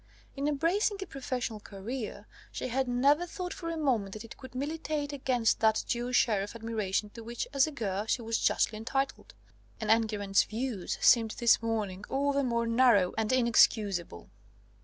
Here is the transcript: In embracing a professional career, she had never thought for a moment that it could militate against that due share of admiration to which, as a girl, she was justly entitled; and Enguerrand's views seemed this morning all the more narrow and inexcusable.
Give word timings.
In 0.35 0.47
embracing 0.47 0.97
a 1.03 1.05
professional 1.05 1.59
career, 1.59 2.25
she 2.51 2.69
had 2.69 2.87
never 2.87 3.27
thought 3.27 3.53
for 3.53 3.69
a 3.69 3.77
moment 3.77 4.13
that 4.13 4.23
it 4.23 4.35
could 4.35 4.55
militate 4.55 5.13
against 5.13 5.59
that 5.59 5.83
due 5.87 6.11
share 6.11 6.41
of 6.41 6.55
admiration 6.55 7.11
to 7.11 7.23
which, 7.23 7.47
as 7.53 7.67
a 7.67 7.71
girl, 7.71 8.07
she 8.07 8.23
was 8.23 8.39
justly 8.39 8.79
entitled; 8.79 9.35
and 9.79 9.91
Enguerrand's 9.91 10.41
views 10.43 10.97
seemed 11.01 11.35
this 11.37 11.61
morning 11.61 12.03
all 12.09 12.33
the 12.33 12.43
more 12.43 12.65
narrow 12.65 13.13
and 13.15 13.31
inexcusable. 13.31 14.31